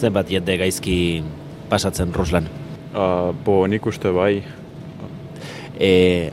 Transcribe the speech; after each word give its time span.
Zenbat 0.00 0.30
jende 0.32 0.56
gaizki 0.56 1.20
pasatzen 1.68 2.14
Ruslan? 2.16 2.46
Uh, 2.94 3.36
bo, 3.44 3.66
nik 3.68 3.84
uste 3.86 4.08
bai. 4.16 4.40
E, 5.80 5.90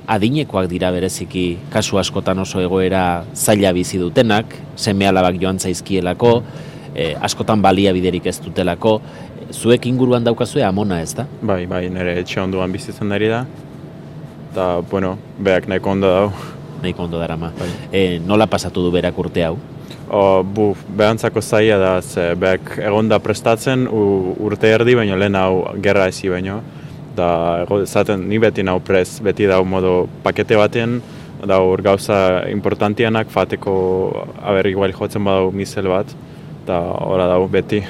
adinekoak 0.07 0.69
dira 0.71 0.89
bereziki 0.95 1.57
kasu 1.71 1.99
askotan 1.99 2.39
oso 2.43 2.59
egoera 2.63 3.25
zaila 3.35 3.73
bizi 3.75 3.99
dutenak, 3.99 4.55
seme 4.75 5.07
alabak 5.07 5.39
joan 5.39 5.59
zaizkielako, 5.59 6.31
e, 6.95 7.13
askotan 7.23 7.63
balia 7.63 7.93
biderik 7.95 8.27
ez 8.27 8.37
dutelako, 8.43 8.97
zuek 9.51 9.85
inguruan 9.85 10.23
daukazue 10.23 10.63
amona 10.63 11.01
ez 11.01 11.13
da? 11.15 11.25
bai, 11.41 11.65
bai, 11.65 11.87
nire 11.89 12.17
etxe 12.21 12.41
onduan 12.41 12.71
bizitzen 12.71 13.11
ari 13.11 13.29
da. 13.31 13.45
Eta, 14.51 14.67
bueno, 14.89 15.17
beak 15.39 15.67
nahiko 15.67 15.91
ondo 15.91 16.07
dau. 16.11 16.31
Nahiko 16.81 17.03
ondo 17.03 17.19
darama. 17.19 17.51
Bai. 17.59 17.69
E, 17.91 18.19
nola 18.19 18.47
pasatu 18.47 18.83
du 18.83 18.91
berak 18.91 19.17
urte 19.17 19.43
hau? 19.45 19.57
O, 20.09 20.43
bu, 20.43 20.71
behantzako 20.97 21.41
zaila 21.41 21.77
da, 21.77 21.91
ze 22.01 22.33
beak 22.39 22.77
egonda 22.79 23.19
prestatzen 23.19 23.87
u, 23.87 24.33
urte 24.47 24.71
erdi, 24.71 24.95
baino 24.95 25.17
lehen 25.19 25.35
hau 25.35 25.67
gerra 25.83 26.07
ezi 26.07 26.31
baino. 26.31 26.61
Da, 27.17 27.29
ego, 27.63 27.83
zaten, 27.85 28.27
ni 28.29 28.39
beti 28.39 28.63
nau 28.63 28.79
prez, 28.79 29.19
beti 29.25 29.47
dau 29.49 29.63
modo 29.65 30.07
pakete 30.23 30.57
baten, 30.57 30.99
da 31.45 31.59
hor 31.61 31.81
gauza 31.85 32.43
importantianak 32.49 33.29
fateko, 33.29 33.77
aber, 34.41 34.69
igual 34.69 34.93
jotzen 34.93 35.25
badau 35.25 35.51
misel 35.51 35.89
bat, 35.91 36.13
eta 36.63 36.81
ora 37.05 37.27
dau 37.29 37.47
beti. 37.51 37.83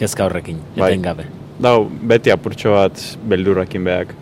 Kezka 0.00 0.24
horrekin, 0.24 0.56
Bai. 0.78 0.94
etengabe. 0.94 1.26
Dau, 1.60 1.84
beti 1.84 2.32
apurtxo 2.32 2.72
bat 2.72 2.96
beldurrakin 3.28 3.84
beak. 3.84 4.14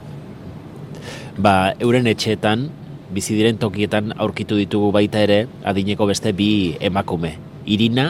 Ba, 1.39 1.73
euren 1.79 2.09
etxeetan, 2.11 2.65
bizi 3.15 3.37
diren 3.39 3.61
tokietan 3.63 4.11
aurkitu 4.19 4.59
ditugu 4.59 4.91
baita 4.91 5.23
ere, 5.23 5.45
adineko 5.63 6.09
beste 6.11 6.35
bi 6.35 6.75
emakume, 6.81 7.37
Irina 7.65 8.09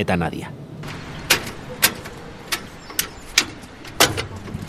eta 0.00 0.16
Nadia. 0.16 0.48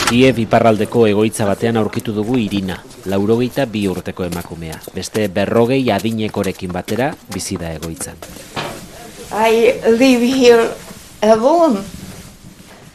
Kiev 0.10 0.44
iparraldeko 0.44 1.08
egoitza 1.08 1.48
batean 1.48 1.80
aurkitu 1.80 2.12
dugu 2.12 2.36
Irina, 2.44 2.76
laurogeita 3.08 3.66
bi 3.72 3.88
urteko 3.88 4.28
emakumea. 4.28 4.82
Beste 4.94 5.30
berrogei 5.32 5.82
adinekorekin 5.96 6.76
batera 6.76 7.14
bizi 7.34 7.56
da 7.56 7.72
egoitzan. 7.80 8.20
I 9.32 9.80
live 9.96 10.28
here 10.28 10.70
alone. 11.22 12.03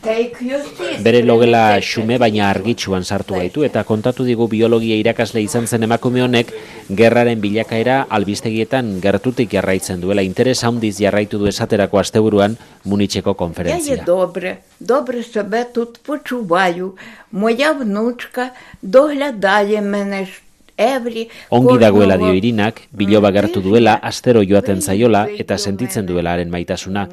Take 0.03 0.35
your 0.43 0.59
seat. 0.59 0.99
Bere 1.03 1.21
logela 1.23 1.79
xume 1.79 2.17
baina 2.19 2.49
argitsuan 2.49 3.05
sartu 3.07 3.35
gaitu 3.39 3.63
eta 3.63 3.85
kontatu 3.87 4.25
digu 4.27 4.49
biologia 4.51 4.97
irakasle 4.99 5.39
izan 5.41 5.63
zen 5.65 5.83
emakume 5.87 6.19
honek 6.25 6.51
gerraren 6.91 7.39
bilakaera 7.39 8.01
albistegietan 8.09 8.99
gertutik 8.99 9.47
jarraitzen 9.55 10.01
duela 10.03 10.21
interes 10.27 10.59
handiz 10.67 10.97
jarraitu 10.99 11.39
du 11.39 11.47
esaterako 11.47 11.99
asteburuan 12.03 12.57
Munitzeko 12.85 13.29
Я 13.29 13.31
є 13.31 13.37
konferentzia. 13.37 14.05
добре, 14.05 14.57
добре 14.79 15.23
себе 15.23 15.63
тут 15.73 15.99
почуваю. 16.03 16.93
Моя 17.31 17.71
внучка 17.71 18.51
доглядає 18.81 19.81
мене 19.81 20.25
ж 20.25 20.41
every 20.77 21.27
Ongi 21.49 21.77
dagoela 21.79 22.17
dio 22.17 22.27
кожного- 22.27 22.33
Irinak, 22.35 22.75
biloba 22.91 23.31
gertu 23.31 23.61
duela, 23.61 23.93
astero 24.01 24.41
joaten 24.43 24.81
zaiola 24.81 25.27
eta 25.41 25.57
sentitzen 25.57 26.05
duela 26.05 26.33
haren 26.33 26.49
maitasuna. 26.49 27.07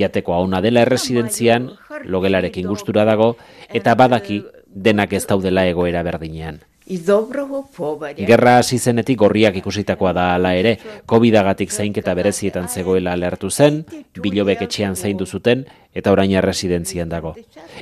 Jateko 0.00 0.32
ona 0.32 0.60
dela 0.60 0.80
erresidentzian, 0.86 1.62
logelarekin 2.07 2.67
gustura 2.67 3.05
dago 3.05 3.35
eta 3.73 3.95
badaki 3.95 4.43
denak 4.67 5.13
ez 5.13 5.25
daudela 5.27 5.65
egoera 5.67 6.03
berdinean. 6.03 6.61
Gerra 6.85 8.59
hasi 8.59 8.77
zenetik 8.77 9.17
gorriak 9.17 9.55
ikusitakoa 9.57 10.11
da 10.13 10.25
hala 10.35 10.51
ere, 10.53 10.77
Covidagatik 11.09 11.71
zainketa 11.71 12.13
berezietan 12.13 12.67
zegoela 12.69 13.13
alertu 13.17 13.49
zen, 13.49 13.85
bilobek 14.21 14.61
etxean 14.67 14.95
zaindu 14.95 15.25
zuten 15.25 15.65
eta 15.95 16.11
orain 16.11 16.35
residentzian 16.41 17.09
dago. 17.09 17.33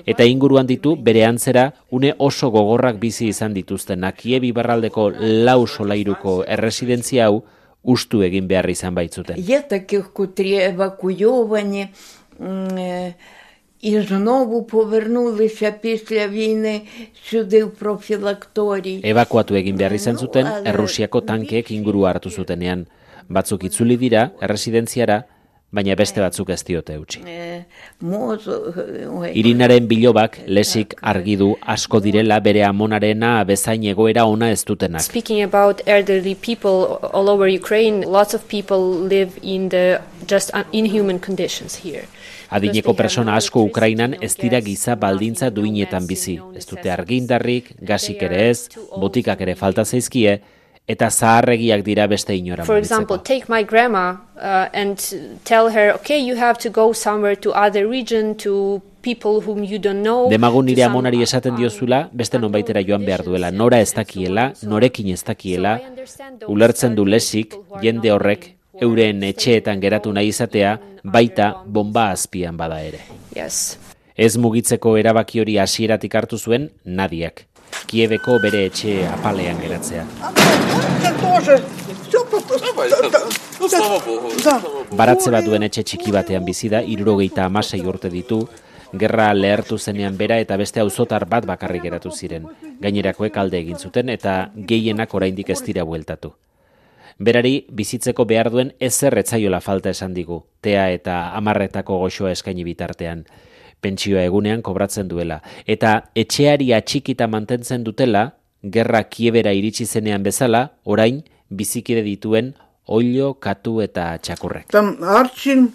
Eta 0.06 0.24
inguruan 0.24 0.68
ditu 0.68 0.96
bere 0.96 1.26
antzera 1.26 1.74
une 1.92 2.14
oso 2.18 2.50
gogorrak 2.50 3.00
bizi 3.00 3.28
izan 3.28 3.54
dituzten 3.54 4.04
Akiebi 4.04 4.54
bibarraldeko 4.54 5.10
lau 5.20 5.68
solairuko 5.68 6.46
erresidentzia 6.48 7.26
hau 7.26 7.44
ustu 7.84 8.24
egin 8.24 8.48
behar 8.48 8.70
izan 8.70 8.96
baitzuten. 8.96 9.36
Je 9.36 9.60
takih, 9.68 10.14
котрі 13.83 13.95
евакуйовані 13.97 14.01
м, 14.01 14.01
е, 14.01 14.01
і 14.01 14.01
знову 14.01 14.63
повернулися 14.63 15.71
після 15.71 16.29
війни 16.29 16.81
сюди 17.23 17.65
в 17.65 17.71
профілакторій. 17.71 19.03
Ebakuatu 19.05 19.55
egin 19.55 19.77
behar 19.77 19.93
izan 19.93 20.17
zuten, 20.17 20.47
Errusiako 20.65 21.21
tankeek 21.21 21.71
inguru 21.71 22.03
hartu 22.03 22.31
zutenean. 22.31 22.87
Batzuk 23.29 23.65
itzuli 23.65 23.97
dira, 23.97 24.31
erresidentziara, 24.41 25.23
baina 25.74 25.96
bai. 25.96 26.00
beste 26.04 26.22
batzuk 26.22 26.50
ez 26.54 26.62
diote 26.64 26.98
utzi. 27.02 27.22
Eh, 27.26 27.64
eh, 27.64 27.66
eh, 28.04 29.38
Irinaren 29.42 29.88
bilobak 29.90 30.40
lesik 30.48 30.96
argi 31.02 31.36
du 31.42 31.50
asko 31.76 32.00
direla 32.00 32.40
bere 32.40 32.64
amonarena 32.68 33.44
bezain 33.50 33.84
egoera 33.84 34.26
ona 34.30 34.52
ez 34.52 34.64
dutenak. 34.64 35.02
Speaking 35.02 35.42
about 35.44 35.82
elderly 35.86 36.36
people 36.36 37.00
all 37.14 37.30
over 37.30 37.50
Ukraine, 37.50 38.06
lots 38.06 38.34
of 38.34 38.48
people 38.48 39.08
live 39.10 39.40
in 39.42 39.70
the 39.70 40.02
just 40.28 40.52
inhuman 40.72 41.20
conditions 41.20 41.82
here. 41.84 42.06
Adineko 42.54 42.94
persona 42.94 43.36
asko 43.36 43.64
Ukrainan 43.66 44.14
ez 44.22 44.36
dira 44.38 44.60
giza 44.62 44.96
baldintza 44.96 45.50
duinetan 45.50 46.06
bizi. 46.08 46.38
Ez 46.56 46.68
dute 46.70 46.92
argindarrik, 46.94 47.72
gasik 47.82 48.22
ere 48.22 48.50
ez, 48.52 48.68
botikak 49.02 49.42
ere 49.42 49.56
falta 49.58 49.86
zaizkie, 49.86 50.38
eta 50.88 51.10
zaharregiak 51.10 51.84
dira 51.84 52.08
beste 52.08 52.36
inora 52.36 52.66
For 52.66 52.78
example, 52.78 53.18
take 53.20 53.48
my 53.48 53.64
grandma 53.64 54.18
uh, 54.36 54.68
and 54.74 54.98
tell 55.44 55.70
her, 55.70 55.94
okay, 55.96 56.20
you 56.20 56.36
have 56.36 56.58
to 56.60 56.70
go 56.70 56.94
somewhere 56.94 57.36
to 57.38 57.52
other 57.52 57.88
region 57.88 58.36
to 58.38 58.82
people 59.02 59.42
whom 59.42 59.64
you 59.64 59.80
don't 59.80 60.02
know. 60.02 60.30
Demagun 60.30 60.66
nire 60.66 60.84
amonari 60.84 61.22
esaten 61.24 61.56
diozula, 61.60 62.08
beste 62.12 62.40
nonbaitera 62.40 62.84
joan 62.84 63.06
behar 63.06 63.24
duela, 63.24 63.52
nora 63.52 63.80
ez 63.84 63.94
dakiela, 63.96 64.52
norekin 64.64 65.12
ez 65.14 65.22
dakiela, 65.24 65.78
ulertzen 66.48 66.96
du 66.96 67.06
lesik, 67.06 67.56
jende 67.84 68.12
horrek, 68.12 68.54
euren 68.82 69.24
etxeetan 69.28 69.84
geratu 69.84 70.12
nahi 70.16 70.32
izatea, 70.34 70.78
baita 71.04 71.54
bomba 71.66 72.10
azpian 72.12 72.58
bada 72.58 72.80
ere. 72.84 73.04
Yes. 73.36 73.78
Ez 74.16 74.36
mugitzeko 74.38 74.98
erabaki 75.02 75.42
hori 75.42 75.58
hasieratik 75.58 76.16
hartu 76.16 76.38
zuen 76.38 76.70
Nadiak. 76.86 77.48
Kiebeko 77.88 78.40
bere 78.44 78.66
etxe 78.70 79.04
apalean 79.08 79.60
geratzea. 79.62 80.06
Baratze 84.92 85.32
bat 85.32 85.46
duen 85.46 85.64
etxe 85.70 85.84
txiki 85.84 86.12
batean 86.12 86.46
bizi 86.46 86.70
da, 86.70 86.82
irurogeita 86.82 87.46
amasei 87.46 87.82
urte 87.86 88.10
ditu, 88.14 88.44
gerra 88.94 89.32
lehertu 89.34 89.78
zenean 89.78 90.18
bera 90.18 90.38
eta 90.42 90.58
beste 90.58 90.80
auzotar 90.80 91.26
bat 91.30 91.46
bakarrik 91.50 91.84
geratu 91.84 92.12
ziren. 92.12 92.48
Gainerakoek 92.82 93.38
alde 93.38 93.60
egin 93.60 93.80
zuten 93.80 94.10
eta 94.10 94.52
gehienak 94.56 95.14
oraindik 95.14 95.50
ez 95.50 95.62
dira 95.66 95.84
bueltatu. 95.84 96.34
Berari 97.20 97.66
bizitzeko 97.70 98.26
behar 98.26 98.50
duen 98.50 98.74
ezer 98.80 99.18
etzaiola 99.22 99.60
falta 99.62 99.92
esan 99.94 100.14
digu, 100.14 100.44
tea 100.62 100.90
eta 100.92 101.30
amarretako 101.38 102.00
goxoa 102.02 102.32
eskaini 102.34 102.64
bitartean 102.66 103.26
pentsioa 103.84 104.24
egunean 104.24 104.64
kobratzen 104.66 105.10
duela. 105.12 105.42
Eta 105.68 106.00
etxeari 106.16 106.72
atxikita 106.74 107.28
mantentzen 107.28 107.84
dutela, 107.84 108.32
gerra 108.64 109.04
kiebera 109.04 109.54
iritsi 109.54 109.86
zenean 109.86 110.24
bezala, 110.24 110.70
orain 110.84 111.22
bizikide 111.50 112.04
dituen 112.06 112.54
oilo, 112.88 113.34
katu 113.40 113.80
eta 113.84 114.14
txakurrek. 114.24 114.70
Tam 114.74 114.96
hartxin, 115.04 115.70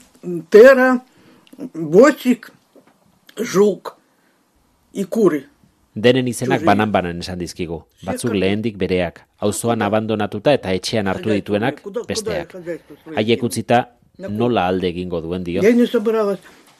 tera, 0.52 0.91
botxik, 1.74 2.50
juk, 3.52 3.94
ikuri. 4.92 5.44
Denen 5.98 6.28
izenak 6.30 6.62
banan-banan 6.62 7.24
esan 7.24 7.41
dizkigu, 7.41 7.80
batzuk 8.06 8.34
lehendik 8.36 8.77
bereak, 8.78 9.24
auzoan 9.42 9.83
abandonatuta 9.83 10.53
eta 10.54 10.71
etxean 10.77 11.09
hartu 11.10 11.33
dituenak 11.33 11.80
besteak. 12.06 12.54
Haiek 13.16 13.42
utzita 13.42 13.80
nola 14.28 14.68
alde 14.71 14.92
egingo 14.92 15.21
duen 15.24 15.42
dio. 15.47 15.65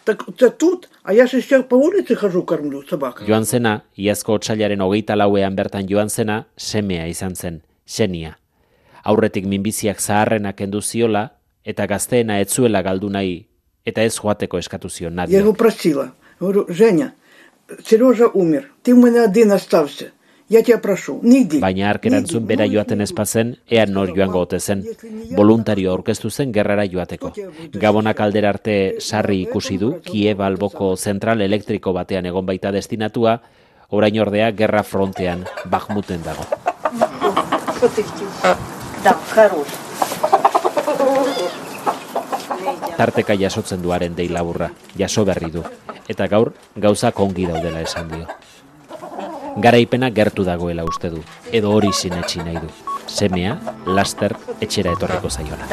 Я 0.08 0.14
не 0.14 0.18
собиралась. 0.18 0.28
Так 0.28 0.28
это 0.28 0.50
тут, 0.50 0.90
а 1.04 1.14
я 1.14 1.28
же 1.28 1.42
сейчас 1.42 1.64
по 1.64 1.76
улице 1.76 2.16
хожу, 2.16 2.44
кормлю 2.44 2.84
собак. 2.84 3.24
Joan 3.28 3.46
zena, 3.46 3.82
iazko 3.96 4.34
otsailaren 4.34 4.82
hogeita 4.82 5.16
lauean 5.16 5.56
bertan 5.56 5.88
joan 5.88 6.10
zena, 6.10 6.46
semea 6.58 7.08
izan 7.08 7.36
zen, 7.36 7.62
xenia. 7.88 8.36
Aurretik 9.06 9.46
minbiziak 9.46 10.00
zaharrenak 10.02 10.56
kendu 10.58 10.82
ziola, 10.82 11.30
eta 11.64 11.88
gazteena 11.88 12.40
etzuela 12.40 12.82
galdu 12.82 13.10
nahi, 13.10 13.46
eta 13.86 14.02
ez 14.04 14.16
joateko 14.20 14.58
eskatu 14.58 14.90
zion 14.90 15.14
Я 15.14 15.16
nadia. 15.16 15.40
его 15.40 15.54
просила. 15.54 16.12
Говорю, 16.40 16.66
Женя, 16.68 17.14
Сережа 17.86 18.28
умер, 18.28 18.72
ты 18.84 18.94
у 18.94 18.98
меня 19.02 19.24
один 19.24 19.52
остался. 19.54 20.12
Ja 20.49 20.63
te 20.65 20.79
prosu, 20.81 21.19
nidi. 21.29 21.59
Baina 21.61 21.91
ark 21.91 22.07
erantzun 22.09 22.47
bera 22.49 22.65
joaten 22.73 23.05
espazen, 23.05 23.51
ea 23.69 23.85
nor 23.87 24.15
joango 24.17 24.41
ote 24.47 24.57
zen. 24.59 24.81
Voluntario 25.37 25.91
aurkeztu 25.93 26.31
zen 26.31 26.55
gerrara 26.57 26.87
joateko. 26.89 27.35
Gabonak 27.75 28.23
aldera 28.25 28.55
arte 28.55 28.77
sarri 28.99 29.43
ikusi 29.43 29.77
du, 29.77 29.93
Kiev 30.07 30.41
alboko 30.41 30.95
zentral 30.97 31.45
elektriko 31.45 31.93
batean 31.93 32.31
egon 32.33 32.49
baita 32.49 32.73
destinatua, 32.73 33.37
orain 33.91 34.21
ordea 34.25 34.49
gerra 34.57 34.83
frontean, 34.83 35.45
bakmuten 35.69 36.25
dago. 36.25 36.49
Tarteka 42.97 43.37
jasotzen 43.37 43.85
duaren 43.85 44.17
dei 44.17 44.31
laburra, 44.33 44.73
jaso 44.97 45.29
berri 45.29 45.53
du. 45.53 45.63
Eta 46.09 46.27
gaur, 46.27 46.55
gauza 46.75 47.13
kongi 47.13 47.45
daudela 47.47 47.85
esan 47.85 48.09
dio 48.09 48.25
garaipena 49.61 50.11
gertu 50.11 50.45
dagoela 50.45 50.85
uste 50.85 51.11
du, 51.11 51.23
edo 51.53 51.73
hori 51.75 51.93
sinetxi 51.93 52.39
nahi 52.45 52.63
du. 52.63 52.71
Semea, 53.09 53.57
laster, 53.87 54.37
etxera 54.61 54.93
etorriko 54.93 55.31
zaiona. 55.31 55.67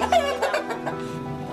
Thank. 0.00 0.44